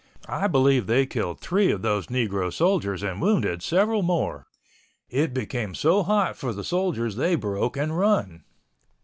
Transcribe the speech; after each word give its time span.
I 0.27 0.47
believe 0.47 0.87
they 0.87 1.05
killed 1.05 1.39
three 1.41 1.69
of 1.71 1.83
those 1.83 2.07
negro 2.07 2.51
soldiers 2.51 3.03
and 3.03 3.21
wounded 3.21 3.61
several 3.61 4.01
more. 4.01 4.47
It 5.09 5.31
became 5.31 5.75
so 5.75 6.01
hot 6.01 6.35
for 6.35 6.53
the 6.53 6.63
soldiers 6.63 7.17
they 7.17 7.35
broke 7.35 7.77
and 7.77 7.95
run. 7.95 8.41